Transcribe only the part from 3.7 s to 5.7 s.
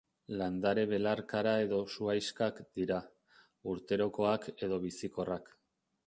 urterokoak edo bizikorrak.